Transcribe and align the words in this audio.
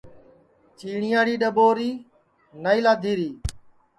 چیٹِؔیاڑی 0.77 1.35
ڈؔٻوری 1.41 1.91
نائی 2.63 2.79
لادھی 2.85 3.13
ری 3.19 3.29